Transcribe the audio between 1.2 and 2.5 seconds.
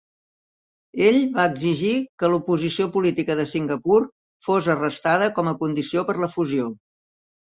va exigir que